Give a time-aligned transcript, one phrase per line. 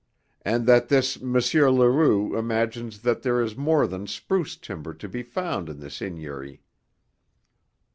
[0.41, 1.33] "And that this M.
[1.33, 6.63] Leroux imagines that there is more than spruce timber to be found on the seigniory.